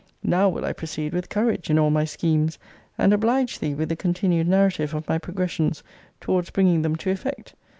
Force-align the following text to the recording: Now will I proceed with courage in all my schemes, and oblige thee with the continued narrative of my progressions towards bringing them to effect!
Now 0.23 0.49
will 0.49 0.65
I 0.65 0.73
proceed 0.73 1.13
with 1.13 1.29
courage 1.29 1.69
in 1.69 1.77
all 1.77 1.91
my 1.91 2.05
schemes, 2.05 2.57
and 2.97 3.13
oblige 3.13 3.59
thee 3.59 3.75
with 3.75 3.87
the 3.89 3.95
continued 3.95 4.47
narrative 4.47 4.95
of 4.95 5.07
my 5.07 5.19
progressions 5.19 5.83
towards 6.19 6.49
bringing 6.49 6.81
them 6.81 6.95
to 6.95 7.11
effect! 7.11 7.53